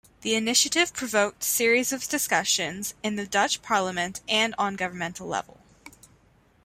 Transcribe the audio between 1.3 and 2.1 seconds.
series of